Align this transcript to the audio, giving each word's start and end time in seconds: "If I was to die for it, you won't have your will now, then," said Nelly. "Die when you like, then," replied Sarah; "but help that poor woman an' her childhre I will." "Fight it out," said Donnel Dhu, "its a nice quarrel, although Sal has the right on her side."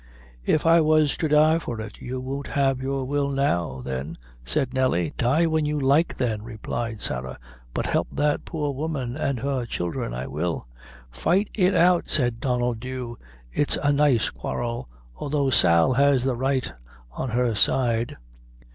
"If 0.45 0.65
I 0.65 0.81
was 0.81 1.15
to 1.17 1.27
die 1.27 1.59
for 1.59 1.79
it, 1.79 2.01
you 2.01 2.19
won't 2.19 2.47
have 2.47 2.81
your 2.81 3.05
will 3.05 3.29
now, 3.29 3.81
then," 3.81 4.17
said 4.43 4.73
Nelly. 4.73 5.13
"Die 5.15 5.45
when 5.45 5.67
you 5.67 5.79
like, 5.79 6.15
then," 6.17 6.41
replied 6.41 6.99
Sarah; 6.99 7.37
"but 7.71 7.85
help 7.85 8.07
that 8.13 8.43
poor 8.43 8.73
woman 8.73 9.15
an' 9.15 9.37
her 9.37 9.63
childhre 9.67 10.11
I 10.11 10.25
will." 10.25 10.67
"Fight 11.11 11.51
it 11.53 11.75
out," 11.75 12.09
said 12.09 12.39
Donnel 12.39 12.73
Dhu, 12.73 13.19
"its 13.53 13.77
a 13.83 13.93
nice 13.93 14.31
quarrel, 14.31 14.89
although 15.17 15.51
Sal 15.51 15.93
has 15.93 16.23
the 16.23 16.35
right 16.35 16.73
on 17.11 17.29
her 17.29 17.53
side." 17.53 18.17